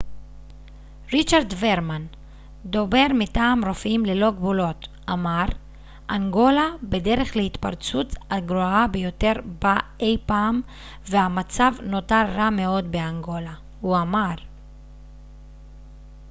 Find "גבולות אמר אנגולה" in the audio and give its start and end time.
4.31-6.65